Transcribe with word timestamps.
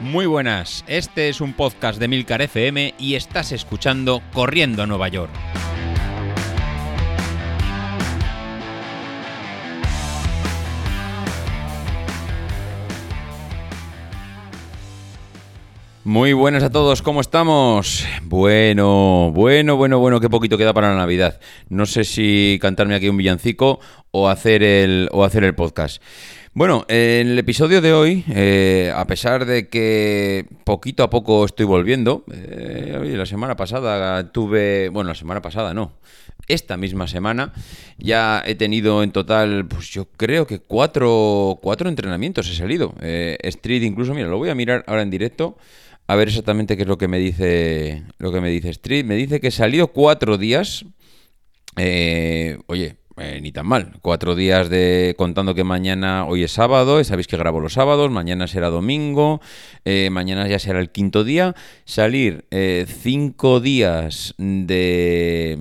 Muy 0.00 0.24
buenas, 0.24 0.82
este 0.86 1.28
es 1.28 1.42
un 1.42 1.52
podcast 1.52 2.00
de 2.00 2.08
Milcar 2.08 2.40
FM 2.40 2.94
y 2.98 3.16
estás 3.16 3.52
escuchando 3.52 4.22
Corriendo 4.32 4.82
a 4.82 4.86
Nueva 4.86 5.08
York. 5.08 5.30
Muy 16.02 16.32
buenas 16.32 16.62
a 16.62 16.70
todos, 16.70 17.02
¿cómo 17.02 17.20
estamos? 17.20 18.06
Bueno, 18.22 19.30
bueno, 19.34 19.76
bueno, 19.76 19.98
bueno, 19.98 20.18
qué 20.18 20.30
poquito 20.30 20.56
queda 20.56 20.72
para 20.72 20.88
la 20.88 20.96
Navidad. 20.96 21.38
No 21.68 21.84
sé 21.84 22.04
si 22.04 22.58
cantarme 22.62 22.94
aquí 22.94 23.10
un 23.10 23.18
villancico 23.18 23.80
o 24.10 24.30
hacer 24.30 24.62
el, 24.62 25.10
o 25.12 25.24
hacer 25.24 25.44
el 25.44 25.54
podcast. 25.54 26.02
Bueno, 26.52 26.84
en 26.88 27.28
el 27.28 27.38
episodio 27.38 27.80
de 27.80 27.92
hoy, 27.92 28.24
eh, 28.28 28.92
a 28.92 29.06
pesar 29.06 29.46
de 29.46 29.68
que 29.68 30.46
poquito 30.64 31.04
a 31.04 31.08
poco 31.08 31.44
estoy 31.44 31.64
volviendo, 31.64 32.24
eh, 32.32 33.14
la 33.16 33.24
semana 33.24 33.54
pasada 33.54 34.32
tuve, 34.32 34.88
bueno, 34.88 35.10
la 35.10 35.14
semana 35.14 35.40
pasada 35.40 35.74
no, 35.74 35.92
esta 36.48 36.76
misma 36.76 37.06
semana 37.06 37.52
ya 37.98 38.42
he 38.44 38.56
tenido 38.56 39.04
en 39.04 39.12
total, 39.12 39.64
pues 39.68 39.90
yo 39.90 40.08
creo 40.16 40.48
que 40.48 40.58
cuatro, 40.58 41.60
cuatro 41.62 41.88
entrenamientos 41.88 42.50
he 42.50 42.56
salido. 42.56 42.94
Eh, 43.00 43.38
street 43.44 43.84
incluso, 43.84 44.12
mira, 44.12 44.26
lo 44.26 44.36
voy 44.36 44.48
a 44.48 44.56
mirar 44.56 44.82
ahora 44.88 45.02
en 45.02 45.10
directo 45.10 45.56
a 46.08 46.16
ver 46.16 46.26
exactamente 46.26 46.76
qué 46.76 46.82
es 46.82 46.88
lo 46.88 46.98
que 46.98 47.06
me 47.06 47.20
dice 47.20 48.02
lo 48.18 48.32
que 48.32 48.40
me 48.40 48.50
dice 48.50 48.70
Street. 48.70 49.04
Me 49.04 49.14
dice 49.14 49.38
que 49.38 49.48
he 49.48 49.52
salido 49.52 49.92
cuatro 49.92 50.36
días. 50.36 50.84
Oye, 51.76 52.96
eh, 53.20 53.40
ni 53.40 53.52
tan 53.52 53.66
mal. 53.66 53.92
Cuatro 54.00 54.34
días 54.34 54.68
de 54.70 55.14
contando 55.16 55.54
que 55.54 55.64
mañana, 55.64 56.24
hoy 56.24 56.42
es 56.42 56.52
sábado, 56.52 57.02
sabéis 57.04 57.26
que 57.26 57.36
grabo 57.36 57.60
los 57.60 57.74
sábados, 57.74 58.10
mañana 58.10 58.46
será 58.46 58.70
domingo, 58.70 59.40
eh, 59.84 60.08
mañana 60.10 60.48
ya 60.48 60.58
será 60.58 60.80
el 60.80 60.90
quinto 60.90 61.22
día. 61.22 61.54
Salir 61.84 62.46
cinco 62.86 63.60
días 63.60 64.34
de 64.38 65.58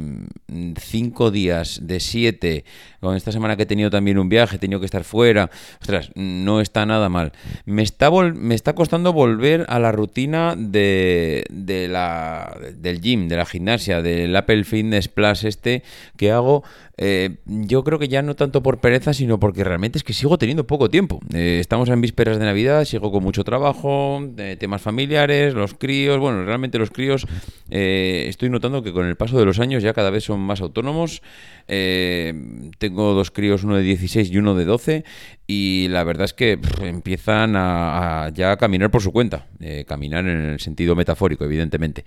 cinco 0.79 1.31
días 1.31 1.79
de 1.83 1.99
siete 1.99 2.65
con 2.99 3.15
esta 3.15 3.31
semana 3.31 3.55
que 3.55 3.63
he 3.63 3.65
tenido 3.65 3.89
también 3.89 4.17
un 4.17 4.29
viaje, 4.29 4.57
he 4.57 4.59
tenido 4.59 4.79
que 4.79 4.85
estar 4.85 5.03
fuera, 5.03 5.49
ostras, 5.79 6.11
no 6.15 6.59
está 6.59 6.85
nada 6.85 7.07
mal. 7.09 7.31
Me 7.65 7.81
está, 7.81 8.11
me 8.11 8.55
está 8.55 8.75
costando 8.75 9.13
volver 9.13 9.65
a 9.69 9.79
la 9.79 9.91
rutina 9.91 10.55
de, 10.57 11.45
de 11.49 11.87
la, 11.87 12.57
del 12.75 12.99
gym, 12.99 13.27
de 13.27 13.37
la 13.37 13.45
gimnasia, 13.45 14.01
del 14.01 14.35
Apple 14.35 14.63
Fitness 14.63 15.07
Plus 15.07 15.43
este 15.45 15.83
que 16.17 16.31
hago. 16.31 16.63
Eh, 17.01 17.37
yo 17.45 17.85
creo 17.85 17.97
que 17.97 18.09
ya 18.09 18.21
no 18.21 18.35
tanto 18.35 18.61
por 18.61 18.79
pereza, 18.79 19.13
sino 19.13 19.39
porque 19.39 19.63
realmente 19.63 19.97
es 19.97 20.03
que 20.03 20.11
sigo 20.11 20.37
teniendo 20.37 20.67
poco 20.67 20.89
tiempo. 20.89 21.21
Eh, 21.33 21.59
estamos 21.61 21.87
en 21.87 22.01
vísperas 22.01 22.37
de 22.37 22.43
Navidad, 22.43 22.83
sigo 22.83 23.09
con 23.09 23.23
mucho 23.23 23.45
trabajo, 23.45 24.21
temas 24.59 24.81
familiares, 24.81 25.53
los 25.53 25.75
críos, 25.75 26.19
bueno, 26.19 26.43
realmente 26.43 26.77
los 26.77 26.91
críos, 26.91 27.25
eh, 27.69 28.25
estoy 28.27 28.49
notando 28.49 28.83
que 28.83 28.91
con 28.91 29.05
el 29.05 29.15
paso 29.15 29.39
de 29.39 29.45
los 29.45 29.59
años 29.59 29.81
ya 29.81 29.93
cada 29.93 30.09
vez 30.09 30.25
son 30.25 30.38
más 30.39 30.61
autónomos. 30.61 31.21
tengo 31.67 33.13
dos 33.13 33.31
críos, 33.31 33.63
uno 33.63 33.75
de 33.75 33.83
16 33.83 34.31
y 34.31 34.37
uno 34.37 34.55
de 34.55 34.65
12, 34.65 35.03
y 35.51 35.87
la 35.89 36.03
verdad 36.03 36.25
es 36.25 36.33
que 36.33 36.59
empiezan 36.83 37.55
a, 37.55 38.29
ya 38.35 38.51
a 38.51 38.57
caminar 38.57 38.91
por 38.91 39.01
su 39.01 39.11
cuenta, 39.11 39.47
eh, 39.59 39.83
caminar 39.87 40.27
en 40.27 40.41
el 40.41 40.59
sentido 40.59 40.95
metafórico, 40.95 41.43
evidentemente. 41.43 42.05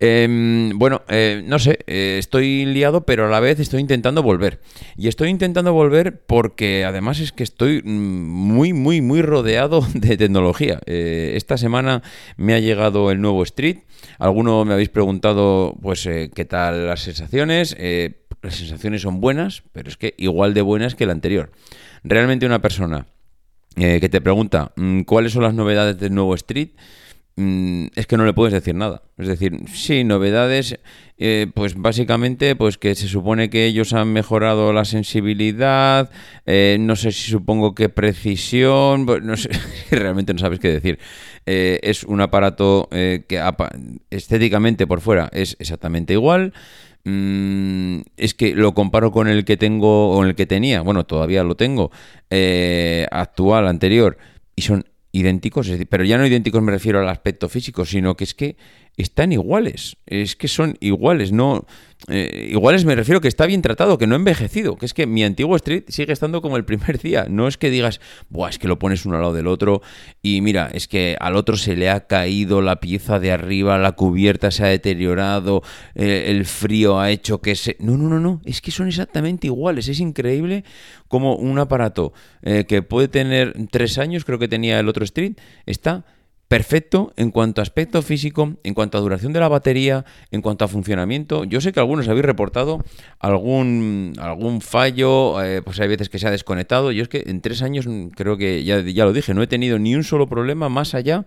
Em, 0.00 0.70
bueno, 0.78 1.02
eh, 1.10 1.42
no 1.44 1.58
sé, 1.58 1.80
eh, 1.86 2.16
estoy 2.18 2.64
liado, 2.64 3.04
pero 3.04 3.26
a 3.26 3.28
la 3.28 3.40
vez 3.40 3.60
estoy 3.60 3.82
intentando 3.82 4.22
volver. 4.22 4.60
Y 4.96 5.08
estoy 5.08 5.28
intentando 5.28 5.74
volver 5.74 6.22
porque 6.26 6.86
además 6.86 7.20
es 7.20 7.30
que 7.30 7.42
estoy 7.42 7.82
mm, 7.84 7.88
muy, 7.90 8.72
muy, 8.72 9.02
muy 9.02 9.20
rodeado 9.20 9.86
de 9.94 10.16
tecnología. 10.16 10.80
esta 10.86 11.58
semana 11.58 12.02
me 12.38 12.54
ha 12.54 12.58
llegado 12.58 13.10
el 13.10 13.20
nuevo 13.20 13.42
Street. 13.42 13.80
Alguno 14.18 14.64
me 14.64 14.72
habéis 14.72 14.88
preguntado, 14.88 15.76
pues, 15.82 16.08
qué 16.34 16.46
tal 16.48 16.86
las 16.86 17.02
sensaciones. 17.02 17.67
Las 18.42 18.54
sensaciones 18.54 19.02
son 19.02 19.20
buenas, 19.20 19.62
pero 19.72 19.88
es 19.88 19.96
que 19.96 20.14
igual 20.18 20.54
de 20.54 20.62
buenas 20.62 20.94
que 20.94 21.06
la 21.06 21.12
anterior. 21.12 21.50
Realmente 22.04 22.46
una 22.46 22.60
persona 22.60 23.06
eh, 23.76 24.00
que 24.00 24.08
te 24.08 24.20
pregunta 24.20 24.72
mm, 24.76 25.02
cuáles 25.02 25.32
son 25.32 25.42
las 25.42 25.54
novedades 25.54 25.98
del 25.98 26.14
nuevo 26.14 26.34
Street, 26.34 26.70
es 27.94 28.06
que 28.06 28.16
no 28.16 28.24
le 28.24 28.32
puedes 28.32 28.52
decir 28.52 28.74
nada. 28.74 29.02
Es 29.16 29.28
decir, 29.28 29.56
sí, 29.72 30.04
novedades, 30.04 30.78
eh, 31.18 31.46
pues 31.54 31.74
básicamente, 31.76 32.56
pues 32.56 32.78
que 32.78 32.94
se 32.94 33.06
supone 33.08 33.48
que 33.48 33.66
ellos 33.66 33.92
han 33.92 34.12
mejorado 34.12 34.72
la 34.72 34.84
sensibilidad, 34.84 36.10
eh, 36.46 36.76
no 36.80 36.96
sé 36.96 37.12
si 37.12 37.30
supongo 37.30 37.74
que 37.74 37.88
precisión, 37.88 39.06
no 39.22 39.36
sé, 39.36 39.50
realmente 39.90 40.32
no 40.32 40.38
sabes 40.38 40.58
qué 40.58 40.68
decir. 40.68 40.98
es 41.46 42.04
un 42.04 42.20
aparato 42.20 42.88
que 42.90 43.40
estéticamente 44.10 44.86
por 44.86 45.00
fuera 45.00 45.30
es 45.32 45.56
exactamente 45.60 46.12
igual. 46.12 46.52
Mm, 47.04 48.00
es 48.16 48.34
que 48.34 48.54
lo 48.54 48.74
comparo 48.74 49.12
con 49.12 49.28
el 49.28 49.44
que 49.44 49.56
tengo 49.56 50.10
o 50.10 50.24
el 50.24 50.34
que 50.34 50.46
tenía, 50.46 50.82
bueno, 50.82 51.06
todavía 51.06 51.42
lo 51.42 51.56
tengo, 51.56 51.90
eh, 52.28 53.06
actual, 53.10 53.66
anterior, 53.66 54.18
y 54.54 54.62
son 54.62 54.84
idénticos, 55.18 55.70
pero 55.88 56.04
ya 56.04 56.18
no 56.18 56.26
idénticos 56.26 56.62
me 56.62 56.72
refiero 56.72 57.00
al 57.00 57.08
aspecto 57.08 57.48
físico, 57.48 57.84
sino 57.84 58.16
que 58.16 58.24
es 58.24 58.34
que 58.34 58.56
están 59.02 59.32
iguales, 59.32 59.96
es 60.06 60.36
que 60.36 60.48
son 60.48 60.76
iguales, 60.80 61.32
no 61.32 61.66
eh, 62.06 62.48
iguales 62.52 62.84
me 62.84 62.94
refiero 62.94 63.20
que 63.20 63.26
está 63.26 63.44
bien 63.44 63.60
tratado, 63.60 63.98
que 63.98 64.06
no 64.06 64.14
ha 64.14 64.18
envejecido, 64.18 64.76
que 64.76 64.86
es 64.86 64.94
que 64.94 65.06
mi 65.06 65.24
antiguo 65.24 65.56
Street 65.56 65.84
sigue 65.88 66.12
estando 66.12 66.40
como 66.40 66.56
el 66.56 66.64
primer 66.64 66.98
día, 67.02 67.26
no 67.28 67.48
es 67.48 67.58
que 67.58 67.70
digas, 67.70 68.00
Buah, 68.28 68.50
es 68.50 68.58
que 68.58 68.68
lo 68.68 68.78
pones 68.78 69.04
uno 69.04 69.16
al 69.16 69.22
lado 69.22 69.34
del 69.34 69.48
otro 69.48 69.82
y 70.22 70.40
mira, 70.40 70.70
es 70.72 70.86
que 70.86 71.16
al 71.18 71.36
otro 71.36 71.56
se 71.56 71.74
le 71.74 71.90
ha 71.90 72.06
caído 72.06 72.62
la 72.62 72.80
pieza 72.80 73.18
de 73.18 73.32
arriba, 73.32 73.78
la 73.78 73.92
cubierta 73.92 74.50
se 74.50 74.64
ha 74.64 74.68
deteriorado, 74.68 75.62
eh, 75.94 76.26
el 76.28 76.44
frío 76.44 77.00
ha 77.00 77.10
hecho 77.10 77.40
que 77.40 77.56
se... 77.56 77.76
No, 77.80 77.96
no, 77.96 78.08
no, 78.08 78.20
no, 78.20 78.40
es 78.44 78.60
que 78.60 78.70
son 78.70 78.86
exactamente 78.88 79.48
iguales, 79.48 79.88
es 79.88 79.98
increíble 79.98 80.64
como 81.08 81.34
un 81.34 81.58
aparato 81.58 82.12
eh, 82.42 82.64
que 82.68 82.82
puede 82.82 83.08
tener 83.08 83.54
tres 83.70 83.98
años, 83.98 84.24
creo 84.24 84.38
que 84.38 84.48
tenía 84.48 84.78
el 84.78 84.88
otro 84.88 85.04
Street, 85.04 85.34
está 85.66 86.04
perfecto 86.48 87.12
en 87.16 87.30
cuanto 87.30 87.60
a 87.60 87.62
aspecto 87.62 88.00
físico, 88.00 88.54
en 88.64 88.74
cuanto 88.74 88.96
a 88.96 89.00
duración 89.02 89.32
de 89.34 89.40
la 89.40 89.48
batería, 89.48 90.04
en 90.30 90.40
cuanto 90.40 90.64
a 90.64 90.68
funcionamiento. 90.68 91.44
Yo 91.44 91.60
sé 91.60 91.72
que 91.72 91.80
algunos 91.80 92.08
habéis 92.08 92.24
reportado 92.24 92.82
algún, 93.18 94.14
algún 94.18 94.62
fallo, 94.62 95.42
eh, 95.42 95.60
pues 95.62 95.78
hay 95.80 95.88
veces 95.88 96.08
que 96.08 96.18
se 96.18 96.26
ha 96.26 96.30
desconectado. 96.30 96.90
Yo 96.90 97.02
es 97.02 97.08
que 97.08 97.24
en 97.26 97.42
tres 97.42 97.62
años, 97.62 97.86
mm, 97.86 98.08
creo 98.08 98.38
que 98.38 98.64
ya, 98.64 98.80
ya 98.80 99.04
lo 99.04 99.12
dije, 99.12 99.34
no 99.34 99.42
he 99.42 99.46
tenido 99.46 99.78
ni 99.78 99.94
un 99.94 100.04
solo 100.04 100.26
problema 100.26 100.70
más 100.70 100.94
allá 100.94 101.26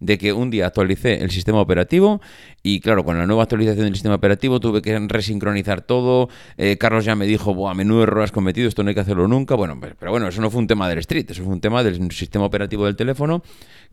de 0.00 0.18
que 0.18 0.32
un 0.32 0.50
día 0.50 0.66
actualicé 0.66 1.22
el 1.22 1.30
sistema 1.30 1.60
operativo 1.60 2.20
y 2.62 2.80
claro, 2.80 3.04
con 3.04 3.18
la 3.18 3.26
nueva 3.26 3.44
actualización 3.44 3.84
del 3.84 3.94
sistema 3.94 4.16
operativo 4.16 4.58
tuve 4.58 4.82
que 4.82 4.98
resincronizar 4.98 5.82
todo. 5.82 6.28
Eh, 6.56 6.76
Carlos 6.76 7.04
ya 7.04 7.14
me 7.14 7.26
dijo, 7.26 7.68
a 7.68 7.74
menudo 7.74 8.02
error 8.02 8.22
has 8.22 8.32
cometido, 8.32 8.68
esto 8.68 8.82
no 8.82 8.88
hay 8.88 8.94
que 8.94 9.00
hacerlo 9.00 9.28
nunca. 9.28 9.54
Bueno, 9.54 9.78
pero 9.80 10.10
bueno, 10.10 10.26
eso 10.26 10.40
no 10.40 10.50
fue 10.50 10.60
un 10.60 10.66
tema 10.66 10.88
del 10.88 10.98
Street, 10.98 11.26
eso 11.30 11.44
fue 11.44 11.52
un 11.52 11.60
tema 11.60 11.84
del 11.84 12.10
sistema 12.10 12.44
operativo 12.44 12.86
del 12.86 12.96
teléfono 12.96 13.42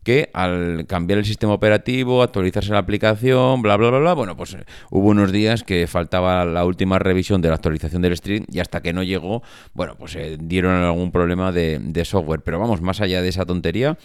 que 0.02 0.30
al 0.32 0.86
cambiar 0.86 1.18
el 1.18 1.24
sistema 1.24 1.52
operativo, 1.52 2.22
actualizarse 2.22 2.72
la 2.72 2.78
aplicación, 2.78 3.62
bla, 3.62 3.76
bla, 3.76 3.90
bla, 3.90 3.98
bla, 3.98 4.14
bueno, 4.14 4.36
pues 4.36 4.54
eh, 4.54 4.64
hubo 4.90 5.08
unos 5.08 5.32
días 5.32 5.62
que 5.62 5.86
faltaba 5.86 6.44
la 6.44 6.64
última 6.64 6.98
revisión 6.98 7.42
de 7.42 7.48
la 7.48 7.56
actualización 7.56 8.02
del 8.02 8.12
Street 8.12 8.44
y 8.50 8.60
hasta 8.60 8.80
que 8.80 8.92
no 8.92 9.02
llegó, 9.02 9.42
bueno, 9.74 9.96
pues 9.98 10.16
eh, 10.16 10.38
dieron 10.40 10.74
algún 10.74 11.12
problema 11.12 11.52
de, 11.52 12.02
software. 12.04 12.40
Pero 12.40 12.58
vamos, 12.58 12.80
más 12.80 13.00
allá 13.00 13.20
de 13.20 13.28
esa 13.28 13.44
tontería, 13.44 13.98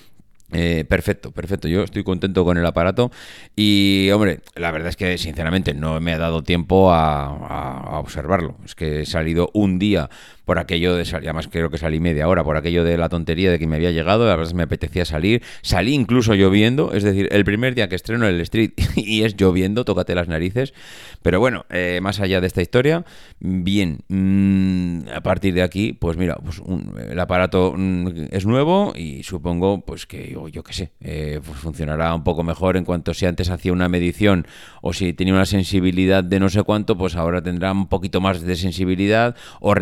eh, 0.51 0.85
perfecto, 0.87 1.31
perfecto. 1.31 1.67
Yo 1.67 1.83
estoy 1.83 2.03
contento 2.03 2.43
con 2.43 2.57
el 2.57 2.65
aparato 2.65 3.09
y, 3.55 4.09
hombre, 4.11 4.41
la 4.55 4.71
verdad 4.71 4.89
es 4.89 4.95
que 4.95 5.17
sinceramente 5.17 5.73
no 5.73 5.99
me 6.01 6.13
ha 6.13 6.19
dado 6.19 6.43
tiempo 6.43 6.91
a, 6.91 7.25
a 7.25 7.99
observarlo. 7.99 8.57
Es 8.65 8.75
que 8.75 9.01
he 9.01 9.05
salido 9.05 9.49
un 9.53 9.79
día 9.79 10.09
por 10.45 10.59
aquello 10.59 10.95
de 10.95 11.05
salir, 11.05 11.29
además 11.29 11.49
creo 11.51 11.69
que 11.69 11.77
salí 11.77 11.99
media 11.99 12.27
hora, 12.27 12.43
por 12.43 12.57
aquello 12.57 12.83
de 12.83 12.97
la 12.97 13.09
tontería 13.09 13.51
de 13.51 13.59
que 13.59 13.67
me 13.67 13.75
había 13.75 13.91
llegado, 13.91 14.27
la 14.27 14.35
verdad 14.35 14.53
me 14.53 14.63
apetecía 14.63 15.05
salir, 15.05 15.43
salí 15.61 15.93
incluso 15.93 16.33
lloviendo, 16.35 16.93
es 16.93 17.03
decir, 17.03 17.27
el 17.31 17.43
primer 17.43 17.75
día 17.75 17.89
que 17.89 17.95
estreno 17.95 18.27
el 18.27 18.39
Street 18.41 18.71
y 18.95 19.23
es 19.23 19.35
lloviendo, 19.35 19.85
tócate 19.85 20.15
las 20.15 20.27
narices, 20.27 20.73
pero 21.21 21.39
bueno, 21.39 21.65
eh, 21.69 21.99
más 22.01 22.19
allá 22.19 22.39
de 22.39 22.47
esta 22.47 22.61
historia, 22.61 23.05
bien, 23.39 23.99
mm, 24.07 25.09
a 25.13 25.21
partir 25.21 25.53
de 25.53 25.63
aquí, 25.63 25.93
pues 25.93 26.17
mira, 26.17 26.35
pues 26.35 26.61
el 27.09 27.19
aparato 27.19 27.73
mm, 27.75 28.27
es 28.31 28.45
nuevo 28.45 28.93
y 28.95 29.23
supongo 29.23 29.83
pues 29.83 30.05
que 30.05 30.31
yo, 30.31 30.47
yo 30.47 30.63
qué 30.63 30.73
sé, 30.73 30.91
eh, 31.01 31.41
pues 31.43 31.59
funcionará 31.59 32.13
un 32.13 32.23
poco 32.23 32.43
mejor 32.43 32.77
en 32.77 32.85
cuanto 32.85 33.13
si 33.13 33.25
antes 33.25 33.49
hacía 33.49 33.73
una 33.73 33.89
medición 33.89 34.45
o 34.81 34.93
si 34.93 35.13
tenía 35.13 35.33
una 35.33 35.45
sensibilidad 35.45 36.23
de 36.23 36.39
no 36.39 36.49
sé 36.49 36.63
cuánto, 36.63 36.97
pues 36.97 37.15
ahora 37.15 37.41
tendrá 37.41 37.71
un 37.71 37.87
poquito 37.87 38.21
más 38.21 38.41
de 38.41 38.55
sensibilidad 38.55 39.35
o 39.59 39.73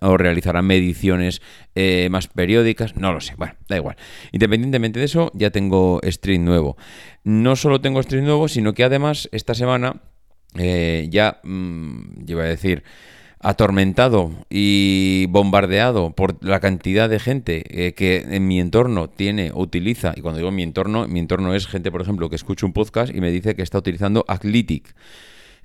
o 0.00 0.16
realizarán 0.16 0.66
mediciones 0.66 1.42
eh, 1.74 2.08
más 2.10 2.28
periódicas, 2.28 2.96
no 2.96 3.12
lo 3.12 3.20
sé, 3.20 3.34
bueno, 3.36 3.54
da 3.68 3.76
igual. 3.76 3.96
Independientemente 4.32 4.98
de 4.98 5.06
eso, 5.06 5.30
ya 5.34 5.50
tengo 5.50 6.00
stream 6.04 6.44
nuevo. 6.44 6.76
No 7.24 7.56
solo 7.56 7.80
tengo 7.80 8.02
stream 8.02 8.24
nuevo, 8.24 8.48
sino 8.48 8.74
que 8.74 8.84
además 8.84 9.28
esta 9.32 9.54
semana 9.54 10.02
eh, 10.54 11.08
ya, 11.10 11.40
mm, 11.42 12.24
iba 12.26 12.42
a 12.42 12.46
decir, 12.46 12.82
atormentado 13.40 14.32
y 14.50 15.26
bombardeado 15.28 16.10
por 16.10 16.44
la 16.44 16.60
cantidad 16.60 17.08
de 17.08 17.20
gente 17.20 17.64
eh, 17.68 17.94
que 17.94 18.26
en 18.28 18.48
mi 18.48 18.58
entorno 18.60 19.08
tiene 19.08 19.52
o 19.52 19.60
utiliza, 19.60 20.12
y 20.16 20.22
cuando 20.22 20.38
digo 20.38 20.50
mi 20.50 20.62
entorno, 20.62 21.06
mi 21.06 21.20
entorno 21.20 21.54
es 21.54 21.66
gente, 21.66 21.90
por 21.90 22.02
ejemplo, 22.02 22.28
que 22.28 22.36
escucha 22.36 22.66
un 22.66 22.72
podcast 22.72 23.14
y 23.14 23.20
me 23.20 23.30
dice 23.30 23.54
que 23.54 23.62
está 23.62 23.78
utilizando 23.78 24.24
Athletic. 24.26 24.94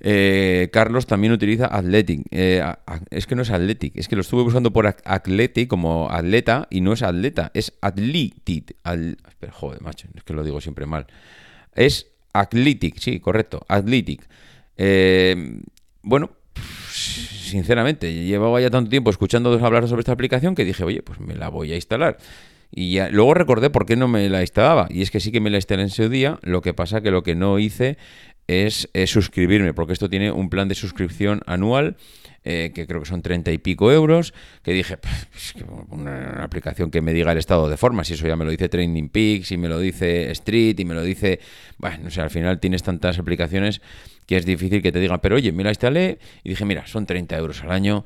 Eh, 0.05 0.69
Carlos 0.73 1.07
también 1.07 1.31
utiliza 1.31 1.65
Athletic. 1.67 2.25
Eh, 2.31 2.61
es 3.09 3.25
que 3.25 3.35
no 3.35 3.41
es 3.41 3.49
Athletic, 3.49 3.95
es 3.95 4.09
que 4.09 4.15
lo 4.15 4.21
estuve 4.21 4.41
usando 4.41 4.71
por 4.73 4.85
Athletic 4.85 5.69
como 5.69 6.11
atleta 6.11 6.67
y 6.69 6.81
no 6.81 6.91
es 6.91 7.01
atleta, 7.01 7.51
es 7.53 7.73
Athletic. 7.81 8.75
joder, 9.51 9.81
macho, 9.81 10.07
es 10.13 10.23
que 10.23 10.33
lo 10.33 10.43
digo 10.43 10.59
siempre 10.59 10.85
mal. 10.85 11.07
Es 11.73 12.07
Athletic, 12.33 12.97
sí, 12.99 13.21
correcto, 13.21 13.65
Athletic. 13.69 14.27
bueno, 16.01 16.31
sinceramente, 16.91 18.13
llevaba 18.25 18.59
ya 18.59 18.69
tanto 18.69 18.89
tiempo 18.89 19.09
escuchando 19.09 19.53
hablar 19.65 19.87
sobre 19.87 20.01
esta 20.01 20.11
aplicación 20.11 20.53
que 20.53 20.65
dije, 20.65 20.83
oye, 20.83 21.01
pues 21.01 21.21
me 21.21 21.35
la 21.35 21.47
voy 21.47 21.71
a 21.71 21.75
instalar. 21.75 22.17
Y 22.75 22.93
ya, 22.93 23.09
luego 23.09 23.35
recordé 23.35 23.69
por 23.69 23.85
qué 23.85 23.95
no 23.95 24.07
me 24.07 24.27
la 24.29 24.41
instalaba. 24.41 24.87
Y 24.89 25.03
es 25.03 25.11
que 25.11 25.19
sí 25.19 25.31
que 25.31 25.39
me 25.39 25.51
la 25.51 25.57
instalé 25.57 25.83
en 25.83 25.89
ese 25.89 26.09
día, 26.09 26.39
lo 26.41 26.61
que 26.61 26.73
pasa 26.73 27.01
que 27.01 27.11
lo 27.11 27.21
que 27.21 27.35
no 27.35 27.59
hice 27.59 27.97
es, 28.47 28.89
suscribirme, 29.05 29.73
porque 29.73 29.93
esto 29.93 30.09
tiene 30.09 30.31
un 30.31 30.49
plan 30.49 30.67
de 30.67 30.75
suscripción 30.75 31.41
anual. 31.45 31.97
Eh, 32.45 32.73
que 32.75 32.85
creo 32.85 32.99
que 32.99 33.07
son 33.07 33.21
treinta 33.21 33.53
y 33.53 33.57
pico 33.57 33.89
euros, 33.89 34.33
que 34.63 34.73
dije, 34.73 34.97
pues, 34.97 35.55
una, 35.91 36.43
aplicación 36.43 36.91
que 36.91 37.01
me 37.01 37.13
diga 37.13 37.31
el 37.31 37.37
estado 37.37 37.69
de 37.69 37.77
forma, 37.77 38.03
si 38.03 38.15
eso 38.15 38.27
ya 38.27 38.35
me 38.35 38.43
lo 38.43 38.51
dice 38.51 38.67
Training 38.67 39.07
Peaks, 39.07 39.53
y 39.53 39.57
me 39.57 39.69
lo 39.69 39.79
dice 39.79 40.29
Street, 40.31 40.77
y 40.77 40.83
me 40.83 40.93
lo 40.93 41.03
dice, 41.03 41.39
bueno, 41.77 41.99
no 42.03 42.11
sé, 42.11 42.19
al 42.19 42.29
final 42.29 42.59
tienes 42.59 42.83
tantas 42.83 43.17
aplicaciones 43.17 43.79
que 44.25 44.37
es 44.37 44.45
difícil 44.45 44.81
que 44.81 44.91
te 44.91 44.99
digan, 44.99 45.19
pero 45.21 45.35
oye, 45.35 45.51
me 45.51 45.63
la 45.63 45.69
instalé 45.69 46.19
y 46.43 46.49
dije, 46.49 46.65
mira, 46.65 46.85
son 46.87 47.05
30 47.05 47.37
euros 47.37 47.63
al 47.63 47.71
año. 47.71 48.03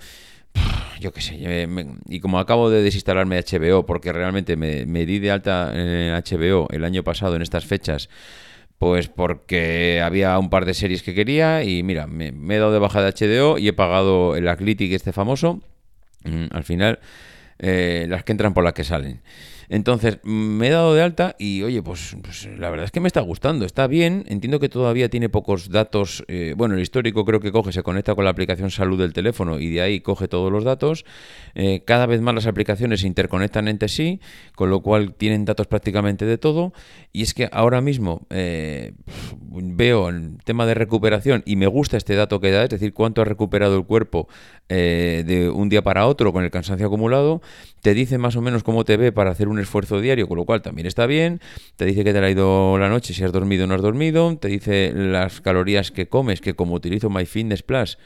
Yo 0.99 1.11
qué 1.13 1.21
sé, 1.21 1.67
y 2.09 2.19
como 2.19 2.39
acabo 2.39 2.71
de 2.71 2.81
desinstalarme 2.81 3.39
HBO, 3.39 3.85
porque 3.85 4.11
realmente 4.11 4.55
me, 4.55 5.05
di 5.05 5.19
de 5.19 5.29
alta 5.29 5.71
en 5.73 6.11
HBO 6.13 6.67
el 6.71 6.83
año 6.83 7.03
pasado 7.03 7.35
en 7.35 7.43
estas 7.43 7.65
fechas, 7.65 8.09
pues 8.77 9.07
porque 9.07 10.01
había 10.03 10.37
un 10.37 10.49
par 10.49 10.65
de 10.65 10.73
series 10.73 11.01
que 11.01 11.15
quería 11.15 11.63
y 11.63 11.83
mira, 11.83 12.07
me, 12.07 12.27
he 12.27 12.59
dado 12.59 12.71
de 12.71 12.79
baja 12.79 13.01
de 13.01 13.11
HBO 13.11 13.57
y 13.57 13.67
he 13.67 13.73
pagado 13.73 14.35
el 14.35 14.47
Aclitic 14.47 14.91
este 14.91 15.13
famoso. 15.13 15.61
Mm, 16.23 16.45
al 16.51 16.63
final, 16.63 16.99
eh, 17.59 18.05
las 18.07 18.23
que 18.23 18.33
entran 18.33 18.53
por 18.53 18.63
las 18.63 18.73
que 18.73 18.83
salen. 18.83 19.21
Entonces, 19.69 20.19
me 20.23 20.67
he 20.67 20.69
dado 20.69 20.93
de 20.93 21.01
alta 21.01 21.35
y, 21.37 21.61
oye, 21.63 21.81
pues, 21.81 22.15
pues, 22.21 22.47
la 22.57 22.69
verdad 22.69 22.85
es 22.85 22.91
que 22.91 23.01
me 23.01 23.07
está 23.07 23.19
gustando, 23.19 23.65
está 23.65 23.87
bien. 23.87 24.23
Entiendo 24.27 24.59
que 24.59 24.69
todavía 24.69 25.09
tiene 25.09 25.27
pocos 25.27 25.69
datos. 25.69 26.23
Eh, 26.29 26.53
bueno, 26.55 26.75
el 26.75 26.81
histórico 26.81 27.25
creo 27.25 27.41
que 27.41 27.51
coge, 27.51 27.73
se 27.73 27.83
conecta 27.83 28.15
con 28.15 28.23
la 28.23 28.31
aplicación 28.31 28.71
salud 28.71 28.97
del 28.97 29.11
teléfono 29.11 29.59
y 29.59 29.69
de 29.69 29.81
ahí 29.81 29.99
coge 29.99 30.29
todos 30.29 30.51
los 30.51 30.63
datos. 30.63 31.03
Eh, 31.53 31.83
cada 31.85 32.05
vez 32.05 32.21
más 32.21 32.33
las 32.33 32.47
aplicaciones 32.47 33.01
se 33.01 33.07
interconectan 33.07 33.67
entre 33.67 33.89
sí, 33.89 34.21
con 34.55 34.69
lo 34.69 34.81
cual 34.81 35.13
tienen 35.13 35.43
datos 35.43 35.67
prácticamente 35.67 36.25
de 36.25 36.37
todo. 36.37 36.71
Y 37.11 37.23
es 37.23 37.33
que 37.33 37.49
ahora 37.51 37.81
mismo 37.81 38.25
eh, 38.29 38.93
veo 39.51 40.07
el 40.07 40.37
tema 40.45 40.65
de 40.65 40.75
recuperación 40.75 41.43
y 41.45 41.57
me 41.57 41.67
gusta 41.67 41.97
este 41.97 42.15
dato 42.15 42.39
que 42.39 42.51
da, 42.51 42.63
es 42.63 42.69
decir, 42.69 42.93
cuánto 42.93 43.21
ha 43.21 43.25
recuperado 43.25 43.75
el 43.77 43.85
cuerpo 43.85 44.29
de 44.69 45.49
un 45.53 45.69
día 45.69 45.81
para 45.81 46.07
otro 46.07 46.33
con 46.33 46.43
el 46.43 46.51
cansancio 46.51 46.87
acumulado. 46.87 47.41
Te 47.81 47.93
dice 47.93 48.17
más 48.17 48.35
o 48.35 48.41
menos 48.41 48.63
cómo 48.63 48.83
te 48.83 48.97
ve 48.97 49.13
para 49.13 49.31
hacer 49.31 49.47
un 49.47 49.56
esfuerzo 49.59 49.99
diario, 50.01 50.27
con 50.27 50.37
lo 50.37 50.45
cual 50.45 50.61
también 50.61 50.87
está 50.87 51.05
bien. 51.05 51.41
Te 51.75 51.85
dice 51.85 52.03
que 52.03 52.13
te 52.13 52.19
ha 52.19 52.29
ido 52.29 52.77
la 52.77 52.89
noche, 52.89 53.13
si 53.13 53.23
has 53.23 53.31
dormido 53.31 53.65
o 53.65 53.67
no 53.67 53.75
has 53.75 53.81
dormido. 53.81 54.37
Te 54.37 54.47
dice 54.47 54.91
las 54.93 55.41
calorías 55.41 55.91
que 55.91 56.07
comes, 56.07 56.41
que 56.41 56.53
como 56.53 56.73
utilizo 56.75 57.09
MyFitnessPlus, 57.09 57.97